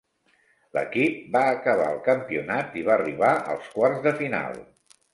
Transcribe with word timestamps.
L'equip 0.77 1.19
va 1.35 1.43
acabar 1.57 1.91
el 1.97 2.01
campionat 2.09 2.81
i 2.83 2.87
va 2.91 2.97
arribar 2.99 3.33
als 3.55 3.73
quarts 3.79 4.05
de 4.11 4.19
final. 4.25 4.63